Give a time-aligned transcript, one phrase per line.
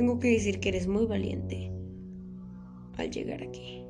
[0.00, 1.70] Tengo que decir que eres muy valiente
[2.96, 3.84] al llegar aquí.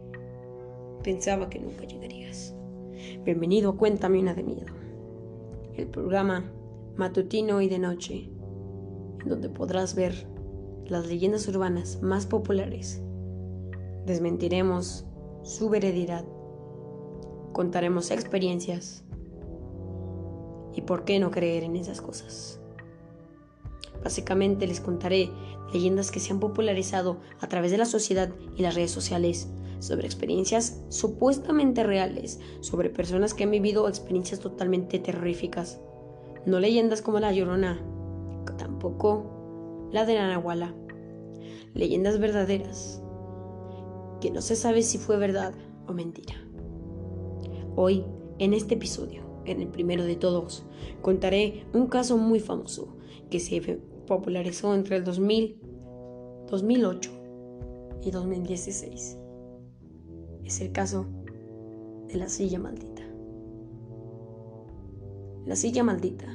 [1.04, 2.52] Pensaba que nunca llegarías.
[3.24, 4.66] Bienvenido a Cuéntame una de miedo.
[5.76, 6.50] El programa
[6.96, 8.28] matutino y de noche,
[9.22, 10.26] en donde podrás ver
[10.84, 13.00] las leyendas urbanas más populares.
[14.04, 15.06] Desmentiremos
[15.44, 16.24] su veredidad.
[17.52, 19.04] Contaremos experiencias.
[20.74, 22.60] ¿Y por qué no creer en esas cosas?
[24.02, 25.30] Básicamente les contaré
[25.72, 29.48] leyendas que se han popularizado a través de la sociedad y las redes sociales
[29.78, 35.80] sobre experiencias supuestamente reales, sobre personas que han vivido experiencias totalmente terroríficas.
[36.46, 37.80] No leyendas como la Llorona,
[38.56, 40.74] tampoco la de la.
[41.74, 43.02] Leyendas verdaderas,
[44.20, 45.54] que no se sabe si fue verdad
[45.86, 46.34] o mentira.
[47.76, 48.04] Hoy,
[48.38, 50.64] en este episodio, en el primero de todos,
[51.00, 52.96] contaré un caso muy famoso
[53.30, 53.56] que se
[54.10, 55.60] popularizó entre el 2000,
[56.50, 57.10] 2008
[58.02, 59.18] y 2016.
[60.44, 61.06] Es el caso
[62.08, 63.02] de la silla maldita.
[65.46, 66.26] La silla maldita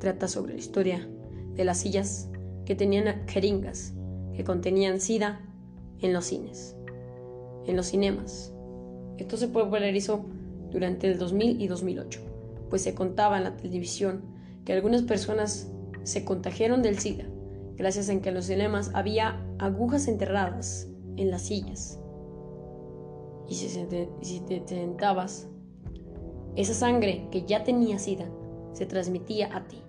[0.00, 1.08] trata sobre la historia
[1.54, 2.28] de las sillas
[2.66, 3.94] que tenían jeringas
[4.34, 5.40] que contenían sida
[6.00, 6.76] en los cines,
[7.64, 8.52] en los cinemas.
[9.16, 10.26] Esto se popularizó
[10.70, 12.20] durante el 2000 y 2008,
[12.68, 14.20] pues se contaba en la televisión
[14.66, 15.71] que algunas personas
[16.04, 17.24] se contagiaron del SIDA,
[17.76, 21.98] gracias a que en los cinemas había agujas enterradas en las sillas.
[23.48, 25.48] Y si, te, sentabas,
[26.56, 28.30] esa sangre que ya tenía SIDA
[28.72, 29.82] se transmitía a ti.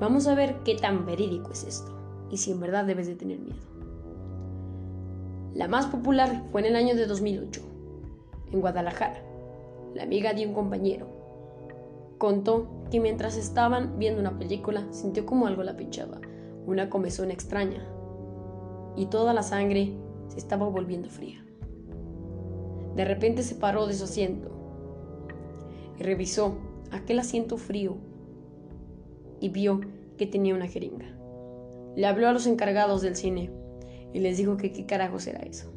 [0.00, 1.92] Vamos a ver qué tan verídico es esto
[2.30, 3.60] y si en verdad debes de tener miedo.
[5.54, 7.62] La más popular fue en el año de 2008,
[8.52, 9.22] en Guadalajara.
[9.94, 11.11] La amiga de un compañero
[12.22, 16.20] contó que mientras estaban viendo una película sintió como algo la pinchaba,
[16.66, 17.84] una comezón extraña,
[18.94, 19.96] y toda la sangre
[20.28, 21.44] se estaba volviendo fría.
[22.94, 24.52] De repente se paró de su asiento
[25.98, 26.58] y revisó
[26.92, 27.96] aquel asiento frío
[29.40, 29.80] y vio
[30.16, 31.18] que tenía una jeringa.
[31.96, 33.50] Le habló a los encargados del cine
[34.12, 35.72] y les dijo que qué carajos era eso.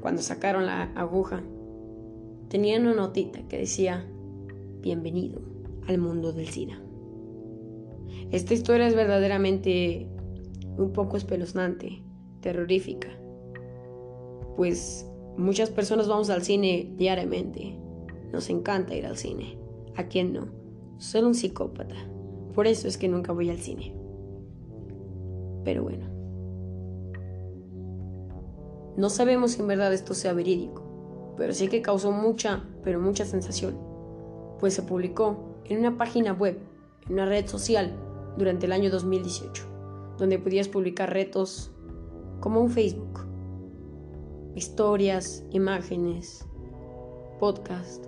[0.00, 1.42] Cuando sacaron la aguja,
[2.48, 4.08] tenían una notita que decía,
[4.80, 5.40] bienvenido
[5.86, 6.80] al mundo del SIDA.
[8.30, 10.08] Esta historia es verdaderamente
[10.76, 12.02] un poco espeluznante,
[12.40, 13.08] terrorífica,
[14.56, 17.78] pues muchas personas vamos al cine diariamente.
[18.32, 19.56] Nos encanta ir al cine.
[19.96, 20.48] ¿A quién no?
[20.98, 21.94] Soy un psicópata.
[22.54, 23.94] Por eso es que nunca voy al cine.
[25.64, 26.06] Pero bueno.
[28.96, 33.24] No sabemos si en verdad esto sea verídico, pero sí que causó mucha, pero mucha
[33.24, 33.78] sensación,
[34.58, 36.58] pues se publicó en una página web,
[37.06, 37.92] en una red social,
[38.36, 39.64] durante el año 2018,
[40.18, 41.72] donde podías publicar retos
[42.40, 43.26] como un Facebook,
[44.54, 46.46] historias, imágenes,
[47.38, 48.04] podcast.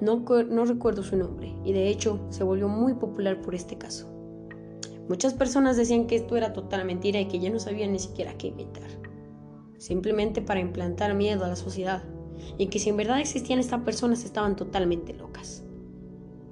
[0.00, 4.08] No, no recuerdo su nombre y de hecho se volvió muy popular por este caso.
[5.08, 8.36] Muchas personas decían que esto era total mentira y que ya no sabían ni siquiera
[8.36, 8.88] qué inventar,
[9.78, 12.02] simplemente para implantar miedo a la sociedad
[12.56, 15.64] y que si en verdad existían estas personas estaban totalmente locas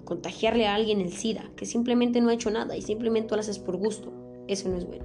[0.06, 3.58] contagiarle a alguien el SIDA, que simplemente no ha hecho nada y simplemente lo haces
[3.58, 4.12] por gusto.
[4.48, 5.04] Eso no es bueno.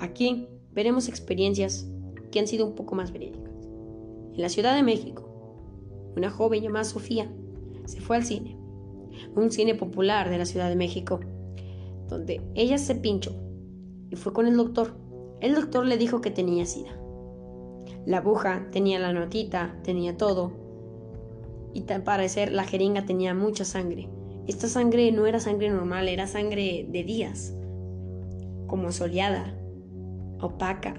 [0.00, 1.88] Aquí veremos experiencias
[2.30, 3.54] que han sido un poco más verídicas.
[4.34, 5.30] En la Ciudad de México,
[6.16, 7.32] una joven llamada Sofía
[7.86, 8.58] se fue al cine,
[9.34, 11.20] un cine popular de la Ciudad de México,
[12.08, 13.34] donde ella se pinchó
[14.10, 14.96] y fue con el doctor.
[15.40, 16.98] El doctor le dijo que tenía SIDA.
[18.06, 20.52] La aguja tenía la notita, tenía todo,
[21.74, 24.08] y al parecer la jeringa tenía mucha sangre.
[24.46, 27.52] Esta sangre no era sangre normal, era sangre de días,
[28.68, 29.58] como soleada,
[30.40, 30.94] opaca,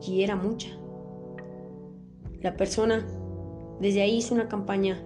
[0.00, 0.68] y era mucha.
[2.40, 3.04] La persona
[3.80, 5.02] desde ahí hizo una campaña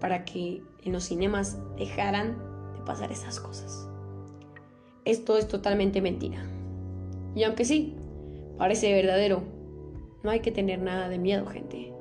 [0.00, 2.36] para que en los cinemas dejaran
[2.74, 3.88] de pasar esas cosas.
[5.04, 6.44] Esto es totalmente mentira.
[7.36, 7.94] Y aunque sí,
[8.58, 9.59] parece verdadero,
[10.22, 11.92] no hay que tener nada de miedo, gente.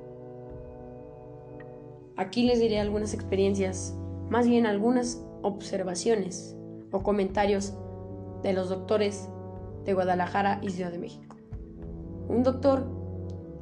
[2.18, 3.96] Aquí les diré algunas experiencias,
[4.30, 6.56] más bien algunas observaciones
[6.92, 7.74] o comentarios
[8.44, 9.30] de los doctores
[9.86, 11.38] de Guadalajara y Ciudad de México.
[12.28, 12.86] Un doctor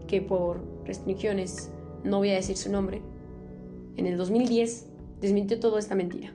[0.07, 1.71] que por restricciones,
[2.03, 3.01] no voy a decir su nombre,
[3.95, 4.89] en el 2010
[5.21, 6.33] desmintió toda esta mentira.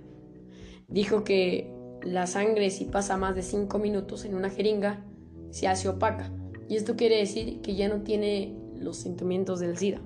[0.88, 1.72] Dijo que
[2.02, 5.04] la sangre si pasa más de 5 minutos en una jeringa
[5.50, 6.32] se hace opaca
[6.68, 10.00] y esto quiere decir que ya no tiene los sentimientos del SIDA.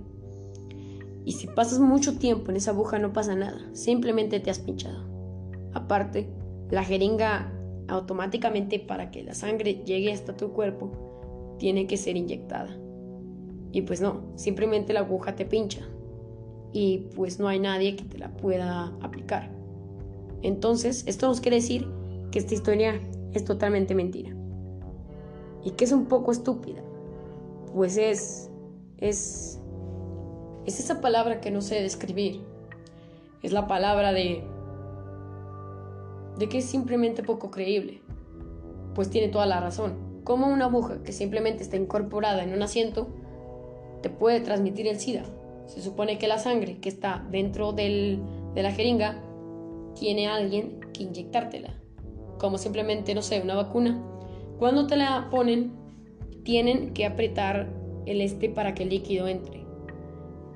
[1.24, 5.04] Y si pasas mucho tiempo en esa aguja no pasa nada, simplemente te has pinchado.
[5.74, 6.28] Aparte,
[6.68, 7.52] La jeringa
[7.86, 12.76] automáticamente para que la sangre llegue hasta tu cuerpo tiene que ser inyectada.
[13.72, 15.86] Y pues no, simplemente la aguja te pincha
[16.72, 19.50] y pues no hay nadie que te la pueda aplicar.
[20.42, 21.86] Entonces, esto nos quiere decir
[22.30, 23.00] que esta historia
[23.32, 24.35] es totalmente mentira.
[25.66, 26.80] Y que es un poco estúpida.
[27.74, 28.48] Pues es
[28.98, 29.58] es
[30.64, 32.40] es esa palabra que no sé describir.
[33.42, 34.44] Es la palabra de
[36.38, 38.00] de que es simplemente poco creíble.
[38.94, 40.22] Pues tiene toda la razón.
[40.22, 43.08] Como una aguja que simplemente está incorporada en un asiento
[44.02, 45.24] te puede transmitir el SIDA.
[45.66, 48.20] Se supone que la sangre que está dentro de
[48.54, 49.20] la jeringa
[49.96, 51.74] tiene alguien que inyectártela.
[52.38, 54.00] Como simplemente, no sé, una vacuna.
[54.58, 55.72] Cuando te la ponen,
[56.44, 57.72] tienen que apretar
[58.06, 59.66] el este para que el líquido entre.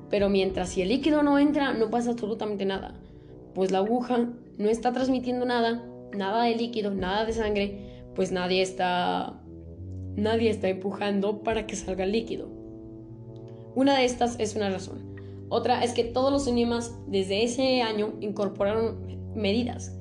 [0.09, 2.99] Pero mientras si el líquido no entra, no pasa absolutamente nada.
[3.53, 8.61] Pues la aguja no está transmitiendo nada, nada de líquido, nada de sangre, pues nadie
[8.61, 9.41] está
[10.15, 12.49] nadie está empujando para que salga el líquido.
[13.75, 15.15] Una de estas es una razón.
[15.49, 19.97] Otra es que todos los cinemas desde ese año incorporaron medidas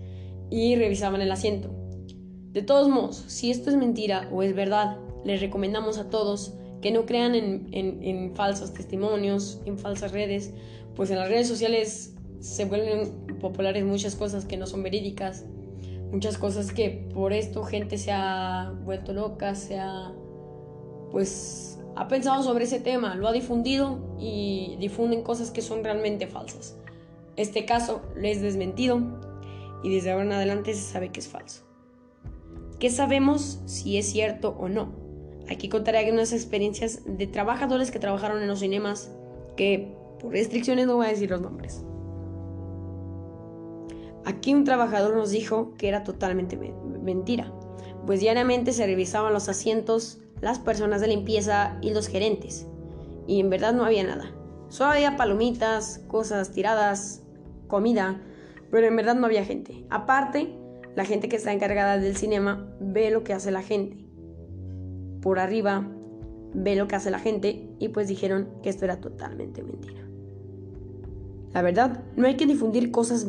[0.50, 1.79] y revisaban el asiento.
[2.52, 6.90] De todos modos, si esto es mentira o es verdad, les recomendamos a todos que
[6.90, 10.52] no crean en, falsos testimonios, en falsas redes,
[10.96, 15.44] pues en las redes sociales se vuelven populares muchas cosas que no son verídicas,
[16.10, 20.12] muchas cosas que por esto gente se ha vuelto loca, se ha
[21.12, 26.26] pues ha pensado sobre ese tema, lo ha difundido y difunden cosas que son realmente
[26.26, 26.76] falsas.
[27.36, 29.00] Este caso lo es desmentido
[29.82, 31.69] y desde ahora en adelante se sabe que es falso.
[32.80, 34.88] ¿Qué sabemos si es cierto o no?
[35.50, 39.10] Aquí contaré algunas experiencias de trabajadores que trabajaron en los cinemas
[39.54, 41.84] que por restricciones no voy a decir los nombres.
[44.24, 47.52] Aquí un trabajador nos dijo que era totalmente mentira,
[48.06, 52.66] pues diariamente se revisaban los asientos las personas de limpieza y los gerentes.
[53.26, 54.32] Y en verdad no había nada.
[54.68, 57.22] Solo había palomitas, cosas tiradas,
[57.68, 58.22] comida,
[58.70, 59.84] pero en verdad no había gente.
[59.90, 60.59] Aparte,
[60.96, 64.04] la gente que está encargada del cinema ve lo que hace la gente.
[65.20, 65.88] Por arriba
[66.52, 70.00] ve lo que hace la gente y pues dijeron que esto era totalmente mentira.
[71.52, 73.28] La verdad, no hay que difundir cosas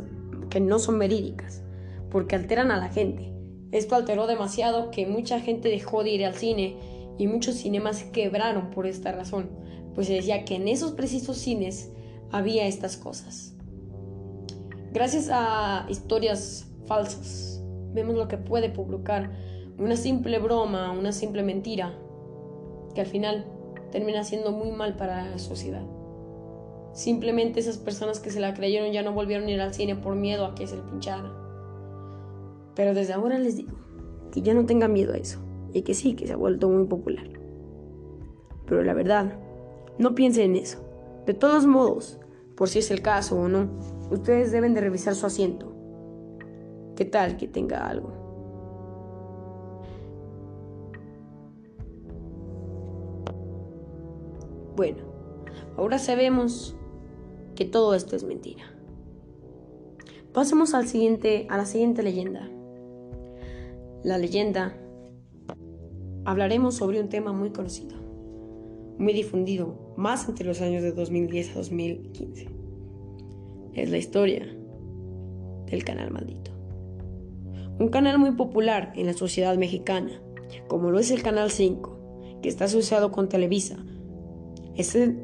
[0.49, 1.63] que no son verídicas,
[2.09, 3.31] porque alteran a la gente.
[3.71, 6.77] Esto alteró demasiado que mucha gente dejó de ir al cine
[7.17, 9.49] y muchos cinemas quebraron por esta razón,
[9.95, 11.91] pues se decía que en esos precisos cines
[12.31, 13.55] había estas cosas.
[14.93, 19.31] Gracias a historias falsas, vemos lo que puede publicar
[19.77, 21.93] una simple broma, una simple mentira,
[22.93, 23.45] que al final
[23.93, 25.85] termina siendo muy mal para la sociedad.
[26.91, 30.15] Simplemente esas personas que se la creyeron ya no volvieron a ir al cine por
[30.15, 31.31] miedo a que se le pinchara.
[32.75, 33.77] Pero desde ahora les digo
[34.33, 35.39] que ya no tengan miedo a eso
[35.71, 37.29] y que sí, que se ha vuelto muy popular.
[38.65, 39.39] Pero la verdad,
[39.97, 40.79] no piensen en eso.
[41.25, 42.19] De todos modos,
[42.57, 43.69] por si es el caso o no,
[44.09, 45.70] ustedes deben de revisar su asiento.
[47.01, 48.11] ¿Qué tal que tenga algo?
[54.75, 54.99] Bueno,
[55.77, 56.77] ahora sabemos
[57.55, 58.65] que todo esto es mentira.
[60.31, 62.47] Pasemos al siguiente, a la siguiente leyenda.
[64.03, 64.77] La leyenda
[66.25, 67.95] hablaremos sobre un tema muy conocido,
[68.99, 72.47] muy difundido, más entre los años de 2010 a 2015.
[73.73, 74.45] Es la historia
[75.65, 76.50] del canal maldito.
[77.79, 80.21] Un canal muy popular en la sociedad mexicana,
[80.67, 83.77] como lo es el Canal 5, que está asociado con Televisa.
[84.75, 85.19] Es el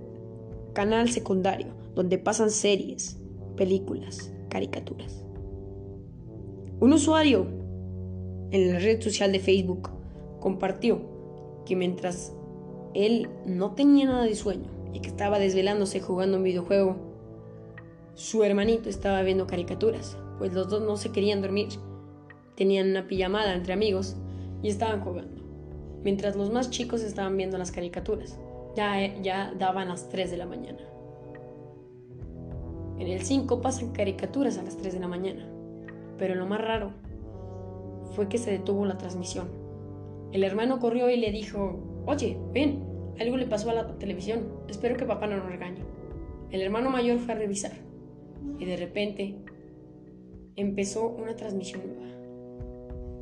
[0.73, 3.19] canal secundario donde pasan series,
[3.55, 5.25] películas, caricaturas.
[6.79, 7.47] Un usuario
[8.51, 9.89] en la red social de Facebook
[10.39, 11.01] compartió
[11.65, 12.33] que mientras
[12.93, 16.95] él no tenía nada de sueño y que estaba desvelándose jugando un videojuego,
[18.13, 21.69] su hermanito estaba viendo caricaturas, pues los dos no se querían dormir.
[22.57, 24.17] Tenían una pijamada entre amigos
[24.61, 25.41] y estaban jugando,
[26.03, 28.37] mientras los más chicos estaban viendo las caricaturas.
[28.75, 30.81] Ya, ya daban las 3 de la mañana.
[32.99, 35.47] En el 5 pasan caricaturas a las 3 de la mañana,
[36.17, 36.91] pero lo más raro
[38.15, 39.67] fue que se detuvo la transmisión
[40.31, 42.83] el hermano corrió y le dijo, oye, ven,
[43.19, 45.83] algo le pasó a la televisión, espero que papá no nos regañe.
[46.51, 47.71] El hermano mayor fue a revisar
[48.59, 49.35] y de repente
[50.55, 52.06] empezó una transmisión nueva,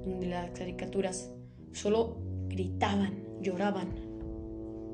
[0.06, 1.32] donde las caricaturas
[1.74, 3.90] solo gritaban, lloraban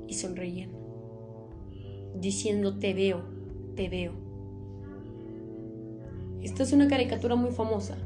[0.08, 0.72] y sonreían,
[2.16, 3.22] diciendo te veo,
[3.76, 4.14] te veo.
[6.42, 7.98] Esta es una caricatura muy famosa.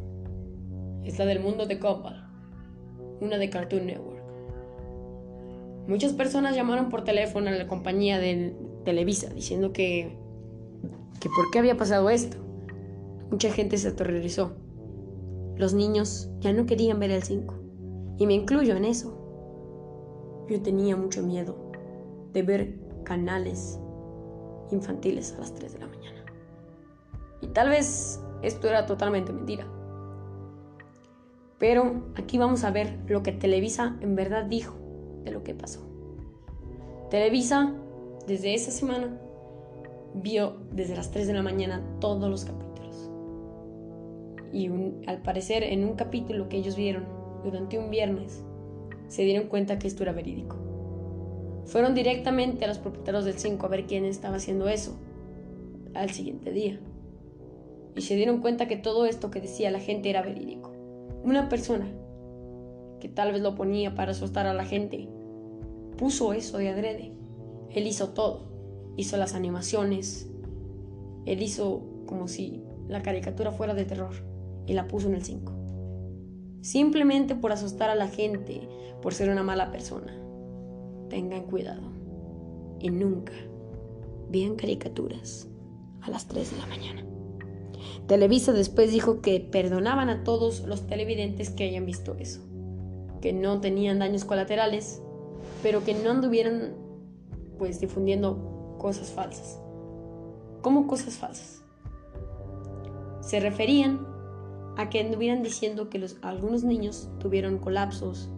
[1.04, 2.26] es la del mundo de Gumball,
[3.22, 4.24] una de Cartoon Network.
[5.88, 10.18] Muchas personas llamaron por teléfono a la compañía de Televisa diciendo que,
[11.22, 12.38] que por qué había pasado esto.
[13.30, 14.65] Mucha gente se aterrorizó.
[15.58, 17.54] Los niños ya no querían ver el 5.
[18.18, 20.46] Y me incluyo en eso.
[20.50, 21.56] Yo tenía mucho miedo
[22.34, 23.80] de ver canales
[24.72, 26.26] infantiles a las 3 de la mañana.
[27.42, 29.66] Y tal vez esto era totalmente mentira.
[31.58, 34.76] Pero aquí vamos a ver lo que Televisa en verdad dijo
[35.24, 35.82] de lo que pasó.
[37.10, 37.74] Televisa,
[38.28, 39.18] desde esa semana,
[40.14, 42.75] vio desde las 3 de la mañana todos los capítulos.
[44.56, 44.70] Y
[45.06, 47.04] al parecer en un capítulo que ellos vieron
[47.44, 48.42] durante un viernes,
[49.10, 50.56] se dieron cuenta que esto era verídico.
[51.66, 54.98] Fueron directamente a los propietarios del 5 a ver quién estaba haciendo eso
[55.94, 56.80] al siguiente día.
[57.98, 60.72] Y se dieron cuenta que todo esto que decía la gente era verídico.
[61.26, 61.92] Una persona
[63.02, 65.10] que tal vez lo ponía para asustar a la gente,
[65.98, 67.12] puso eso de adrede.
[67.72, 68.54] Él hizo todo.
[68.96, 70.30] Hizo las animaciones.
[71.26, 74.35] Él hizo como si la caricatura fuera de terror
[74.68, 75.52] y la puso en el 5.
[76.62, 78.68] Simplemente por asustar a la gente,
[79.02, 80.14] por ser una mala persona.
[81.10, 81.84] Tengan cuidado
[82.80, 83.34] y nunca
[84.30, 85.48] vean caricaturas
[86.02, 87.06] a las 3 de la mañana.
[88.08, 92.42] Televisa después dijo que perdonaban a todos los televidentes que hayan visto eso,
[93.22, 95.02] que no tenían daños colaterales,
[95.64, 96.74] pero que no anduvieran
[97.58, 99.60] pues difundiendo cosas falsas.
[100.62, 101.62] ¿Cómo cosas falsas?
[103.22, 104.15] Se referían
[104.78, 108.30] a que anduvieran diciendo que los, algunos niños tuvieron colapsos,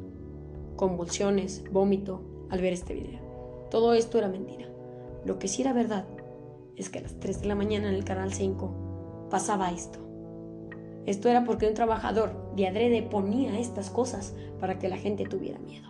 [0.75, 3.19] convulsiones, vómito al ver este video.
[3.69, 4.67] Todo esto era mentira.
[5.25, 6.05] Lo que sí era verdad
[6.75, 9.99] es que a las 3 de la mañana en el canal 5 pasaba esto.
[11.05, 15.59] Esto era porque un trabajador de adrede ponía estas cosas para que la gente tuviera
[15.59, 15.87] miedo.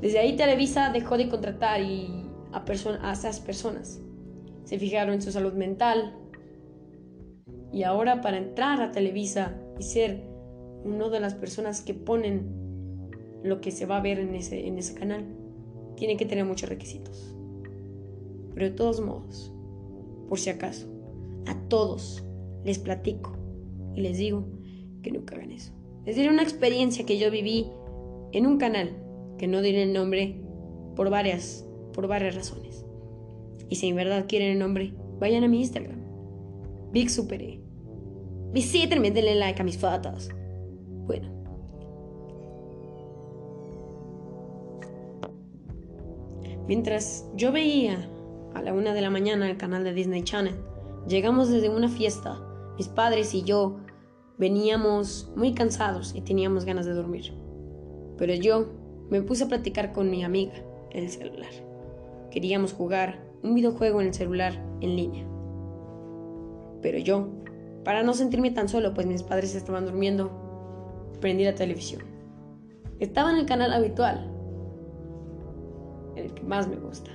[0.00, 4.00] Desde ahí Televisa dejó de contratar a esas personas.
[4.64, 6.16] Se fijaron en su salud mental.
[7.72, 10.22] Y ahora para entrar a Televisa y ser
[10.84, 12.60] una de las personas que ponen
[13.42, 15.24] lo que se va a ver en ese, en ese canal,
[15.96, 17.34] tiene que tener muchos requisitos.
[18.54, 19.52] Pero de todos modos,
[20.28, 20.88] por si acaso,
[21.46, 22.24] a todos
[22.64, 23.36] les platico
[23.94, 24.46] y les digo
[25.02, 25.72] que nunca hagan eso.
[26.04, 27.66] Les diré una experiencia que yo viví
[28.32, 28.96] en un canal,
[29.38, 30.40] que no diré el nombre
[30.96, 32.84] por varias, por varias razones.
[33.68, 35.99] Y si en verdad quieren el nombre, vayan a mi Instagram,
[36.92, 37.60] Big Superé.
[38.52, 40.28] Visítenme, denle like a mis fotos.
[41.06, 41.28] Bueno.
[46.66, 48.08] Mientras yo veía
[48.54, 50.54] a la una de la mañana el canal de Disney Channel,
[51.08, 52.38] Llegamos desde una fiesta.
[52.76, 53.78] Mis padres y yo
[54.38, 57.32] veníamos muy cansados y teníamos ganas de dormir.
[58.18, 58.68] Pero yo
[59.08, 60.52] me puse a platicar con mi amiga
[60.90, 61.50] en el celular.
[62.30, 65.26] Queríamos jugar un videojuego en el celular en línea.
[66.82, 67.28] Pero yo,
[67.84, 70.30] para no sentirme tan solo, pues mis padres estaban durmiendo,
[71.20, 72.02] prendí la televisión.
[72.98, 74.30] Estaba en el canal habitual,
[76.16, 77.10] el que más me gusta.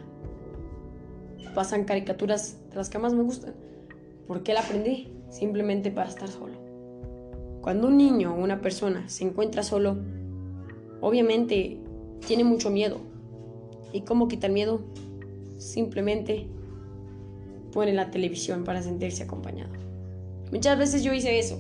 [1.53, 3.53] Pasan caricaturas de las que más me gustan.
[4.27, 5.13] ¿Por qué la aprendí?
[5.29, 6.53] Simplemente para estar solo.
[7.61, 9.97] Cuando un niño o una persona se encuentra solo,
[11.01, 11.79] obviamente
[12.25, 12.97] tiene mucho miedo.
[13.93, 14.81] ¿Y cómo quitar miedo?
[15.57, 16.49] Simplemente
[17.75, 19.73] pone la televisión para sentirse acompañado.
[20.49, 21.59] Muchas veces yo hice eso.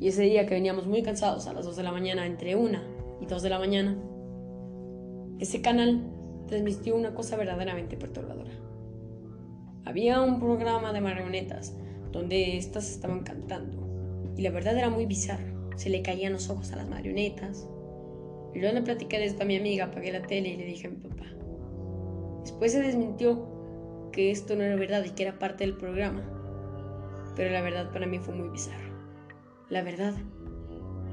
[0.00, 2.78] Y ese día que veníamos muy cansados a las 2 de la mañana, entre 1
[3.20, 3.94] y 2 de la mañana,
[5.38, 6.00] ese canal
[6.48, 8.52] transmitió una cosa verdaderamente perturbadora.
[9.84, 11.74] Había un programa de marionetas
[12.10, 13.86] donde éstas estaban cantando.
[14.38, 15.76] Y la verdad era muy bizarro.
[15.76, 17.68] Se le caían los ojos a las marionetas.
[18.54, 20.86] Y luego le platiqué de esto a mi amiga, apagué la tele y le dije
[20.86, 21.26] a mi papá.
[22.44, 23.59] Después se desmintió
[24.12, 26.22] que esto no era verdad y que era parte del programa.
[27.36, 28.90] Pero la verdad para mí fue muy bizarro.
[29.68, 30.14] La verdad,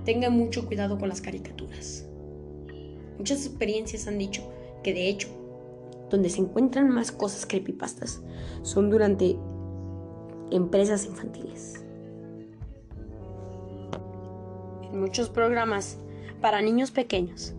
[0.04, 2.08] tenga mucho cuidado con las caricaturas.
[3.18, 4.42] Muchas experiencias han dicho
[4.84, 5.28] que de hecho,
[6.10, 8.22] donde se encuentran más cosas creepypastas
[8.62, 9.38] son durante
[10.52, 11.84] empresas infantiles.
[14.84, 15.98] En muchos programas
[16.42, 17.54] para niños pequeños,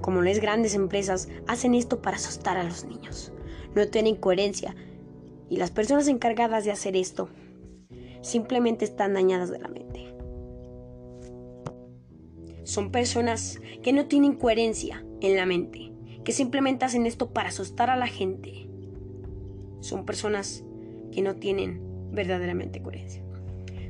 [0.00, 3.32] como las grandes empresas, hacen esto para asustar a los niños.
[3.74, 4.74] No tienen coherencia
[5.48, 7.28] y las personas encargadas de hacer esto
[8.22, 10.14] simplemente están dañadas de la mente.
[12.64, 15.92] Son personas que no tienen coherencia en la mente,
[16.24, 18.68] que simplemente hacen esto para asustar a la gente.
[19.80, 20.62] Son personas
[21.10, 21.80] que no tienen
[22.12, 23.22] verdaderamente coherencia.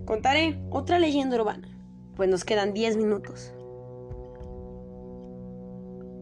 [0.05, 1.69] contaré otra leyenda urbana,
[2.17, 3.53] pues nos quedan 10 minutos.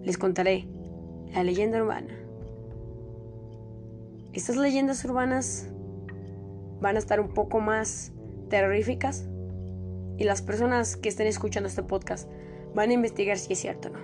[0.02, 0.66] Les contaré
[1.32, 2.27] la leyenda urbana.
[4.38, 5.68] Estas leyendas urbanas
[6.80, 8.12] van a estar un poco más
[8.49, 9.26] terroríficas
[10.16, 12.30] y las personas que estén escuchando este podcast
[12.73, 13.99] van a investigar si es cierto o no.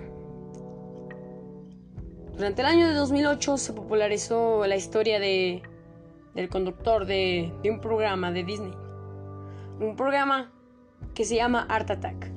[2.35, 5.63] Durante el año de 2008 se popularizó la historia de,
[6.33, 8.73] del conductor de, de un programa de Disney.
[9.79, 10.51] Un programa
[11.13, 12.29] que se llama Art Attack.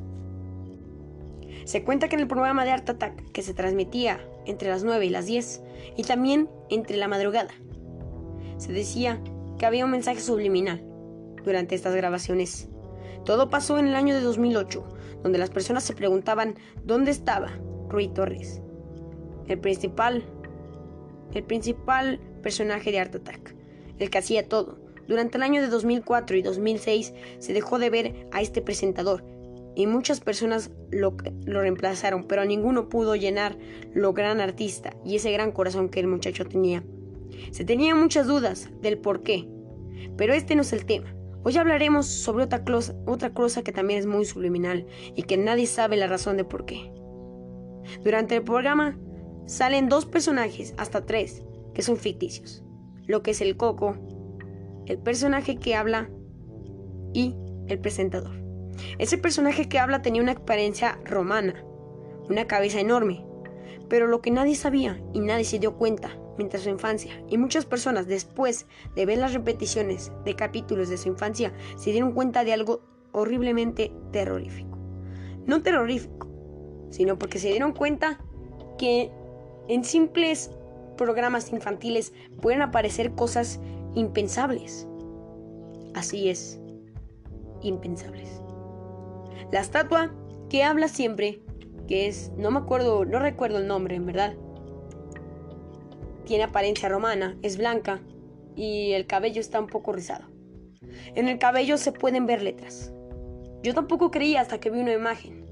[1.65, 5.05] Se cuenta que en el programa de Art Attack, que se transmitía entre las 9
[5.05, 5.63] y las 10,
[5.97, 7.51] y también entre la madrugada,
[8.59, 9.21] se decía
[9.59, 10.85] que había un mensaje subliminal
[11.45, 12.69] durante estas grabaciones.
[13.25, 14.85] Todo pasó en el año de 2008,
[15.23, 17.51] donde las personas se preguntaban dónde estaba
[17.89, 18.61] Rui Torres,
[19.47, 20.25] el principal,
[21.35, 23.55] el principal personaje de Art Attack,
[23.99, 24.79] el que hacía todo.
[25.07, 29.25] Durante el año de 2004 y 2006 se dejó de ver a este presentador
[29.75, 33.57] y muchas personas lo, lo, reemplazaron, pero ninguno pudo llenar
[33.95, 36.83] lo gran artista y ese gran corazón que el muchacho tenía.
[37.51, 39.49] Se tenían muchas dudas del por qué,
[40.17, 41.15] pero este no es el tema.
[41.45, 45.67] Hoy hablaremos sobre otra cosa, otra cosa que también es muy subliminal y que nadie
[45.67, 46.93] sabe la razón de por qué.
[48.03, 48.99] Durante el programa
[49.47, 51.43] salen dos personajes, hasta tres,
[51.75, 52.65] que son ficticios.
[53.07, 53.97] Lo que es el coco,
[54.87, 56.11] el personaje que habla
[57.15, 57.35] y
[57.69, 58.37] el presentador.
[58.99, 61.65] Ese personaje que habla tenía una apariencia romana,
[62.29, 63.25] una cabeza enorme,
[63.89, 67.67] pero lo que nadie sabía y nadie se dio cuenta mientras su infancia, y muchas
[67.67, 72.55] personas después de ver las repeticiones de capítulos de su infancia, se dieron cuenta de
[72.55, 72.81] algo
[73.13, 74.79] horriblemente terrorífico.
[75.47, 76.29] No terrorífico,
[76.91, 78.21] sino porque se dieron cuenta
[78.79, 79.11] que
[79.69, 80.51] en simples
[80.97, 83.61] programas infantiles pueden aparecer cosas
[83.95, 84.87] impensables.
[85.95, 86.61] Así es,
[87.63, 88.43] impensables.
[89.53, 90.13] La estatua
[90.49, 91.43] que habla siempre,
[91.87, 94.35] que es, no me acuerdo, no recuerdo el nombre, en verdad,
[96.29, 98.01] tiene apariencia romana, es blanca
[98.55, 100.27] y el cabello está un poco rizado.
[101.15, 102.93] En el cabello se pueden ver letras.
[103.63, 105.47] Yo tampoco creía hasta que vi una imagen.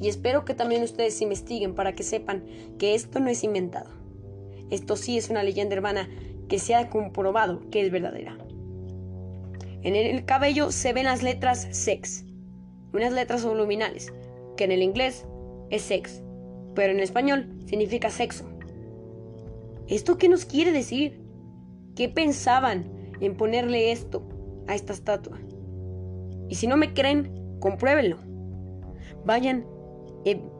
[0.00, 2.44] Y espero que también ustedes investiguen para que sepan
[2.78, 3.90] que esto no es inventado.
[4.70, 6.08] Esto sí es una leyenda hermana
[6.48, 8.38] que se ha comprobado que es verdadera.
[9.82, 12.24] En el cabello se ven las letras sex,
[12.92, 14.12] unas letras subliminales,
[14.56, 15.26] que en el inglés
[15.70, 16.22] es sex,
[16.76, 18.49] pero en español significa sexo.
[19.90, 21.20] ¿Esto qué nos quiere decir?
[21.96, 22.88] ¿Qué pensaban
[23.20, 24.22] en ponerle esto
[24.68, 25.40] a esta estatua?
[26.48, 28.18] Y si no me creen, compruébenlo.
[29.24, 29.66] Vayan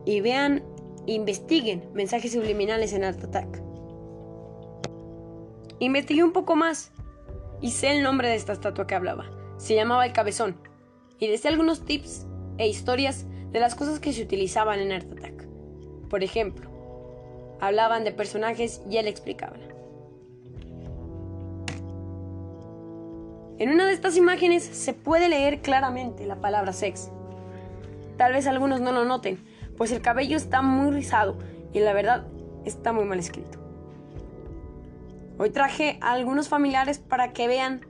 [0.04, 0.64] y, vean,
[1.06, 3.62] investiguen mensajes subliminales en Art Attack.
[5.78, 6.90] Investigué un poco más
[7.60, 9.30] y sé el nombre de esta estatua que hablaba.
[9.58, 10.56] Se llamaba el cabezón.
[11.20, 12.26] Y decía algunos tips
[12.58, 15.46] e historias de las cosas que se utilizaban en Art Attack.
[16.08, 16.69] Por ejemplo,
[17.60, 19.56] hablaban de personajes y él explicaba.
[23.58, 27.10] En una de estas imágenes se puede leer claramente la palabra sex.
[28.16, 29.38] Tal vez algunos no lo noten,
[29.76, 31.36] pues el cabello está muy rizado
[31.72, 32.26] y la verdad
[32.64, 33.58] está muy mal escrito.
[35.38, 37.82] Hoy traje a algunos familiares para que vean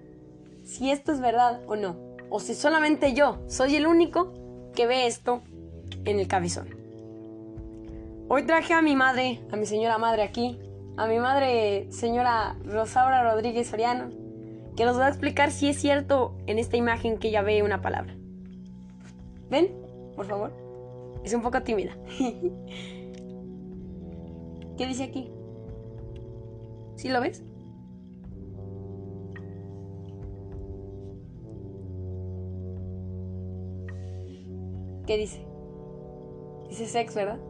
[0.64, 1.96] si esto es verdad o no,
[2.30, 4.32] o si solamente yo soy el único
[4.74, 5.42] que ve esto
[6.04, 6.79] en el cabezón.
[8.32, 10.56] Hoy traje a mi madre, a mi señora madre aquí,
[10.96, 14.10] a mi madre señora Rosaura Rodríguez Soriano,
[14.76, 17.82] que nos va a explicar si es cierto en esta imagen que ella ve una
[17.82, 18.14] palabra.
[19.50, 19.74] ¿Ven?
[20.14, 20.52] Por favor.
[21.24, 21.96] Es un poco tímida.
[24.78, 25.28] ¿Qué dice aquí?
[26.94, 27.42] ¿Sí lo ves?
[35.04, 35.44] ¿Qué dice?
[36.68, 37.49] Dice sex, ¿verdad?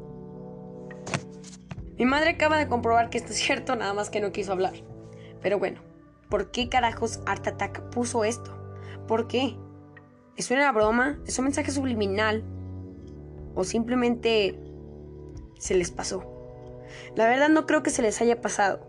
[2.00, 4.72] Mi madre acaba de comprobar que esto es cierto, nada más que no quiso hablar.
[5.42, 5.82] Pero bueno,
[6.30, 8.56] ¿por qué carajos Art Attack puso esto?
[9.06, 9.54] ¿Por qué?
[10.34, 11.18] ¿Es una broma?
[11.26, 12.42] ¿Es un mensaje subliminal?
[13.54, 14.58] ¿O simplemente
[15.58, 16.24] se les pasó?
[17.16, 18.80] La verdad no creo que se les haya pasado,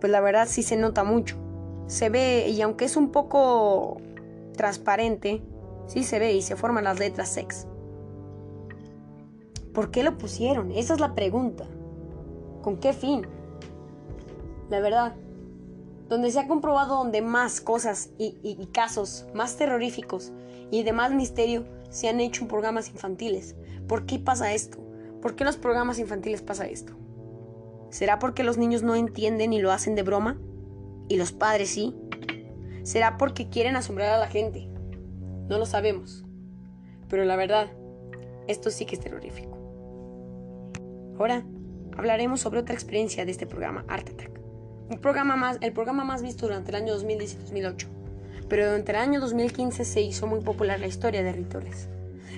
[0.00, 1.34] pues la verdad sí se nota mucho.
[1.88, 4.00] Se ve, y aunque es un poco
[4.56, 5.42] transparente,
[5.88, 7.66] sí se ve y se forman las letras sex.
[9.74, 10.70] ¿Por qué lo pusieron?
[10.70, 11.66] Esa es la pregunta.
[12.62, 13.26] ¿Con qué fin?
[14.70, 15.14] La verdad,
[16.08, 20.32] donde se ha comprobado donde más cosas y, casos más terroríficos
[20.70, 23.56] y de más misterio se han hecho en programas infantiles.
[23.88, 24.78] ¿Por qué pasa esto?
[25.20, 26.94] ¿Por qué en los programas infantiles pasa esto?
[27.90, 30.38] ¿Será porque los niños no entienden y lo hacen de broma?
[31.08, 31.94] ¿Y los padres sí?
[32.84, 34.68] ¿Será porque quieren asombrar a la gente?
[35.48, 36.24] No lo sabemos.
[37.08, 37.70] Pero la verdad,
[38.46, 39.58] esto sí que es terrorífico.
[41.18, 41.44] Ahora
[41.96, 44.30] hablaremos sobre otra experiencia de este programa, Art Attack.
[44.90, 47.88] Un programa más, el programa más visto durante el año 2010 y 2008.
[48.48, 51.88] Pero durante el año 2015 se hizo muy popular la historia de Ritores.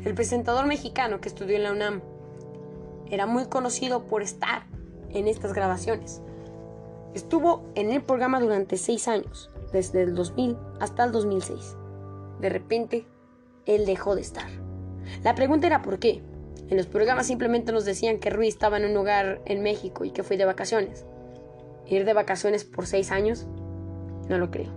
[0.04, 2.02] El presentador mexicano que estudió en la UNAM
[3.10, 4.66] era muy conocido por estar
[5.10, 6.20] en estas grabaciones.
[7.14, 11.76] Estuvo en el programa durante seis años, desde el 2000 hasta el 2006.
[12.40, 13.06] De repente,
[13.66, 14.48] él dejó de estar.
[15.22, 16.22] La pregunta era por qué.
[16.70, 20.10] En los programas simplemente nos decían que Ruiz estaba en un lugar en México y
[20.10, 21.04] que fue de vacaciones.
[21.86, 23.46] ¿Ir de vacaciones por seis años?
[24.28, 24.72] No lo creo.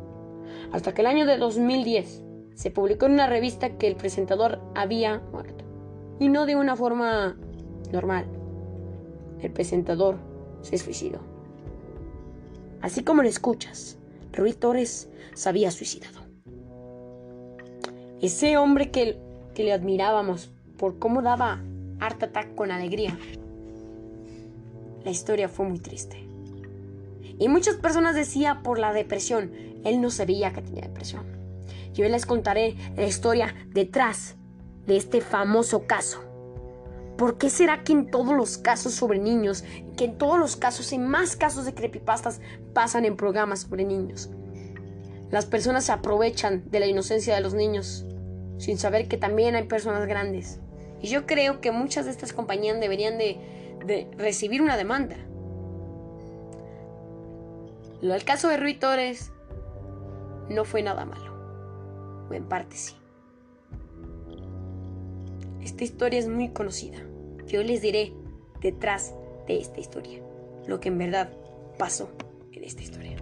[0.72, 2.24] Hasta que el año de 2010
[2.56, 5.64] se publicó en una revista que el presentador había muerto.
[6.20, 7.38] Y no de una forma
[7.92, 8.26] normal.
[9.42, 10.18] El presentador
[10.62, 11.20] se suicidó.
[12.82, 13.98] Así como lo escuchas,
[14.34, 16.22] Ruiz Torres se había suicidado.
[18.22, 19.18] Ese hombre que,
[19.54, 21.62] que le admirábamos por cómo daba
[22.00, 23.18] Art Attack con alegría.
[25.04, 26.28] La historia fue muy triste.
[27.40, 29.52] Y muchas personas decían por la depresión.
[29.84, 31.26] Él no sabía que tenía depresión.
[31.94, 34.36] Yo les contaré la historia detrás
[34.86, 36.24] de este famoso caso.
[37.18, 39.64] ¿Por qué será que en todos los casos sobre niños,
[39.98, 42.42] que en todos los casos, en más casos de creepypastas,
[42.74, 44.30] pasan en programas sobre niños?
[45.32, 48.06] Las personas se aprovechan de la inocencia de los niños,
[48.60, 50.60] sin saber que también hay personas grandes.
[51.02, 53.38] Y yo creo que muchas de estas compañías deberían de,
[54.18, 55.16] recibir una demanda.
[58.02, 59.32] Lo del caso de Rui Torres
[60.50, 62.28] no fue nada malo.
[62.30, 62.96] O en parte sí.
[65.62, 66.98] Esta historia es muy conocida.
[67.46, 68.14] Yo les diré
[68.62, 69.14] detrás
[69.48, 70.20] de esta historia
[70.68, 71.30] lo que en verdad
[71.78, 72.10] pasó
[72.52, 73.18] en esta historia.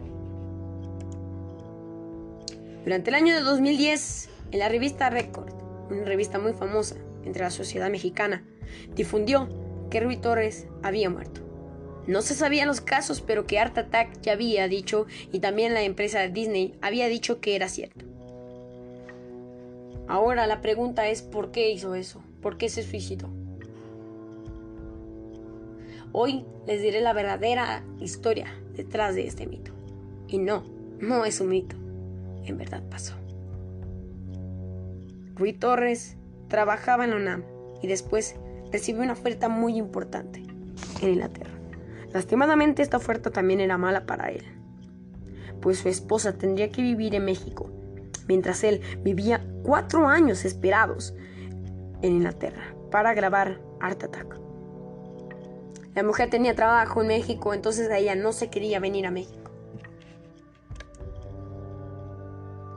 [2.84, 5.54] Durante el año de 2010, en la revista Record,
[5.90, 8.44] una revista muy famosa entre la sociedad mexicana,
[8.96, 9.50] difundió
[9.90, 11.42] que Rui Torres había muerto.
[12.08, 15.82] No se sabían los casos, pero que Art Attack ya había dicho y también la
[15.82, 18.06] empresa de Disney había dicho que era cierto.
[20.08, 22.22] Ahora la pregunta es ¿por qué hizo eso?
[22.42, 23.30] ¿Por qué se suicidó?
[26.12, 29.72] Hoy les diré la verdadera historia detrás de este mito.
[30.28, 30.64] Y no,
[31.00, 31.76] no es un mito.
[32.46, 33.16] En verdad pasó.
[35.36, 36.18] Rui Torres
[36.56, 37.44] trabajaba en la UNAM
[37.82, 38.38] y después
[38.72, 40.40] recibió una oferta muy importante
[41.02, 41.52] en Inglaterra.
[42.14, 44.46] Lastimadamente esta oferta también era mala para él,
[45.62, 47.70] pues su esposa tendría que vivir en México,
[48.30, 51.14] mientras él vivía cuatro años esperados
[52.02, 54.40] en Inglaterra para grabar Art Attack.
[55.94, 59.52] La mujer tenía trabajo en México, entonces ella no se quería venir a México.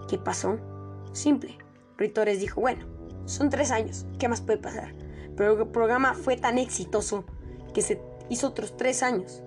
[0.09, 0.59] ¿Qué pasó?
[1.13, 1.57] Simple.
[1.97, 2.98] Ritores dijo, bueno,
[3.29, 4.95] son tres años, ¿qué más puede pasar?
[5.37, 7.25] Pero el programa fue tan exitoso
[7.75, 9.43] que se hizo otros tres años.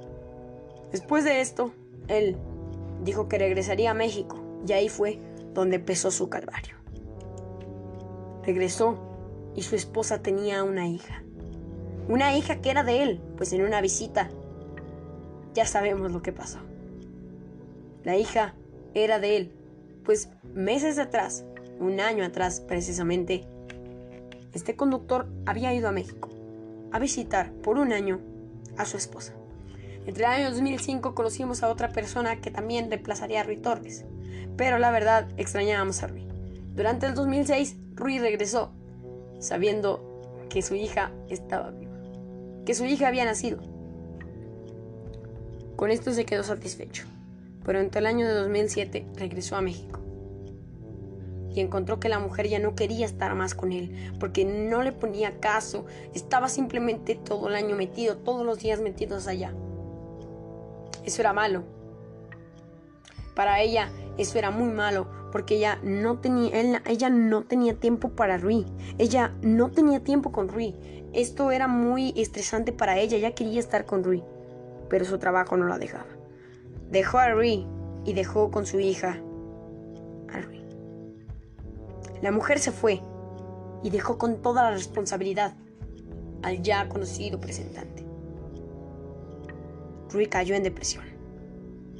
[0.91, 1.74] Después de esto,
[2.08, 2.38] él
[3.04, 5.20] dijo que regresaría a México y ahí fue
[5.54, 6.76] donde empezó su calvario.
[8.44, 8.98] Regresó
[9.56, 11.24] y su esposa tenía una hija.
[12.08, 14.30] Una hija que era de él, pues en una visita
[15.54, 16.60] ya sabemos lo que pasó.
[18.04, 18.54] La hija
[18.94, 19.52] era de él,
[20.04, 21.46] pues meses atrás,
[21.80, 23.46] un año atrás precisamente,
[24.54, 26.30] este conductor había ido a México
[26.92, 28.20] a visitar por un año
[28.78, 29.34] a su esposa.
[30.06, 34.06] Entre el año 2005 conocimos a otra persona que también reemplazaría a Rui Torres,
[34.58, 36.28] pero la verdad extrañábamos a Rui.
[36.76, 38.72] Durante el 2006, Rui regresó,
[39.40, 41.98] sabiendo que su hija estaba viva,
[42.66, 43.60] que su hija había nacido.
[45.76, 47.06] Con esto se quedó satisfecho,
[47.64, 50.01] pero entre el año de 2007 regresó a México
[51.54, 54.92] y encontró que la mujer ya no quería estar más con él, porque no le
[54.92, 59.54] ponía caso, estaba simplemente todo el año metido, todos los días metidos allá.
[61.06, 61.64] Eso era malo.
[63.36, 68.38] Para ella eso era muy malo, porque ella no tenía, ella no tenía tiempo para
[68.38, 68.66] Rui,
[68.98, 70.76] ella no tenía tiempo con Rui.
[71.14, 74.24] Esto era muy estresante para ella, ella quería estar con Rui,
[74.90, 76.08] pero su trabajo no la dejaba.
[76.90, 77.66] Dejó a Rui
[78.06, 79.22] y dejó con su hija.
[82.22, 83.02] La mujer se fue
[83.84, 85.56] y dejó con toda la responsabilidad
[86.44, 88.06] al ya conocido presentante.
[90.10, 91.06] Rui cayó en depresión,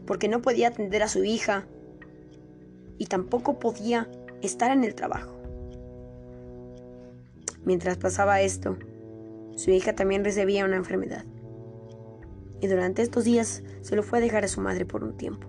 [0.06, 1.66] porque no podía atender a su hija
[2.98, 4.10] y tampoco podía
[4.42, 5.36] estar en el trabajo.
[7.64, 8.78] Mientras pasaba esto,
[9.56, 11.26] su hija también recibía una enfermedad.
[12.60, 15.48] Y durante estos días se lo fue a dejar a su madre por un tiempo.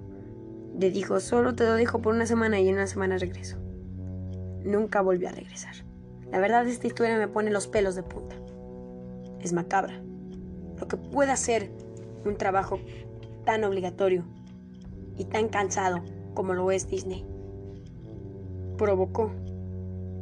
[0.78, 3.61] Le dijo, solo te lo dejo por una semana y en una semana regreso.
[4.64, 5.74] Nunca volvió a regresar.
[6.30, 8.36] La verdad, esta historia me pone los pelos de punta.
[9.40, 10.00] Es macabra.
[10.78, 11.70] Lo que puede hacer
[12.24, 12.80] un trabajo
[13.44, 14.24] tan obligatorio
[15.16, 16.02] y tan cansado
[16.34, 17.26] como lo es Disney.
[18.78, 19.32] Provocó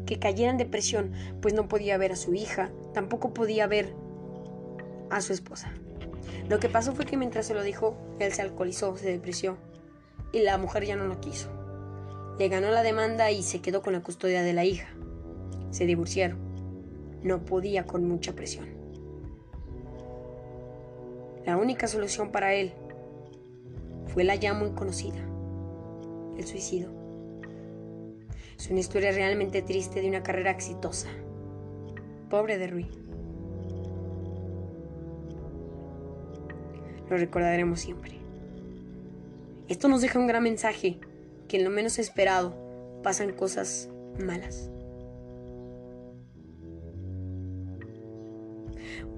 [0.07, 3.94] que cayera en depresión, pues no podía ver a su hija, tampoco podía ver
[5.11, 5.72] a su esposa.
[6.48, 9.57] Lo que pasó fue que mientras se lo dijo, él se alcoholizó, se depresió
[10.33, 11.48] y la mujer ya no lo quiso.
[12.40, 14.88] Le ganó la demanda y se quedó con la custodia de la hija.
[15.72, 16.38] Se divorciaron.
[17.22, 18.66] No podía con mucha presión.
[21.44, 22.72] La única solución para él
[24.07, 25.18] fue la ya muy conocida,
[26.38, 26.88] el suicidio.
[28.59, 31.09] Es una historia realmente triste de una carrera exitosa.
[32.31, 32.87] Pobre de Rui.
[37.11, 38.12] Lo recordaremos siempre.
[39.68, 41.00] Esto nos deja un gran mensaje,
[41.51, 42.55] que en lo menos esperado
[43.03, 43.89] pasan cosas
[44.25, 44.71] malas.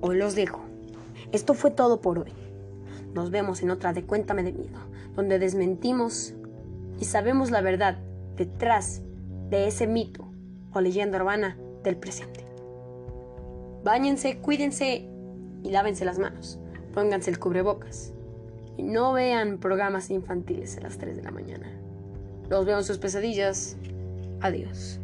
[0.00, 0.62] Hoy los dejo.
[1.30, 2.32] Esto fue todo por hoy.
[3.12, 4.78] Nos vemos en otra de Cuéntame de Miedo,
[5.14, 6.32] donde desmentimos
[6.98, 7.98] y sabemos la verdad
[8.36, 9.02] detrás
[9.50, 10.24] de ese mito
[10.72, 12.46] o leyenda urbana del presente.
[13.84, 15.06] Báñense, cuídense
[15.62, 16.58] y lávense las manos.
[16.94, 18.14] Pónganse el cubrebocas.
[18.78, 21.81] Y no vean programas infantiles a las 3 de la mañana.
[22.52, 23.78] Los veo en sus pesadillas.
[24.42, 25.00] Adiós.